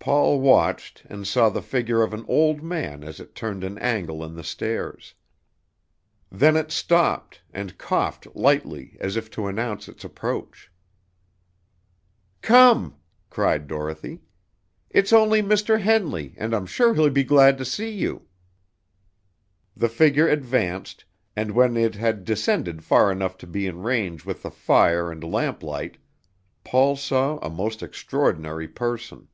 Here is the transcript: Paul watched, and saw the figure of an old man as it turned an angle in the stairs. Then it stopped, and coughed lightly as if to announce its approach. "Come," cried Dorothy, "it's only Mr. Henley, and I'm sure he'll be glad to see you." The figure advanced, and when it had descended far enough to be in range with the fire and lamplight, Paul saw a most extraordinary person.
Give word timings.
Paul 0.00 0.40
watched, 0.40 1.04
and 1.10 1.26
saw 1.26 1.50
the 1.50 1.60
figure 1.60 2.00
of 2.02 2.14
an 2.14 2.24
old 2.26 2.62
man 2.62 3.04
as 3.04 3.20
it 3.20 3.34
turned 3.34 3.62
an 3.62 3.76
angle 3.76 4.24
in 4.24 4.36
the 4.36 4.42
stairs. 4.42 5.12
Then 6.32 6.56
it 6.56 6.70
stopped, 6.72 7.42
and 7.52 7.76
coughed 7.76 8.26
lightly 8.34 8.96
as 9.00 9.16
if 9.18 9.30
to 9.32 9.46
announce 9.48 9.86
its 9.86 10.04
approach. 10.04 10.72
"Come," 12.40 12.96
cried 13.28 13.66
Dorothy, 13.66 14.22
"it's 14.88 15.12
only 15.12 15.42
Mr. 15.42 15.78
Henley, 15.78 16.34
and 16.38 16.54
I'm 16.54 16.64
sure 16.64 16.94
he'll 16.94 17.10
be 17.10 17.22
glad 17.22 17.58
to 17.58 17.66
see 17.66 17.90
you." 17.90 18.22
The 19.76 19.90
figure 19.90 20.26
advanced, 20.26 21.04
and 21.36 21.50
when 21.50 21.76
it 21.76 21.96
had 21.96 22.24
descended 22.24 22.82
far 22.82 23.12
enough 23.12 23.36
to 23.38 23.46
be 23.46 23.66
in 23.66 23.82
range 23.82 24.24
with 24.24 24.42
the 24.42 24.50
fire 24.50 25.12
and 25.12 25.22
lamplight, 25.22 25.98
Paul 26.64 26.96
saw 26.96 27.36
a 27.40 27.50
most 27.50 27.82
extraordinary 27.82 28.68
person. 28.68 29.28